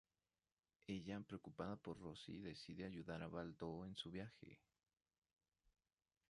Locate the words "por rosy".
1.75-2.39